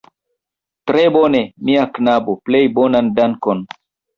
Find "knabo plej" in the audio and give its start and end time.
1.99-2.65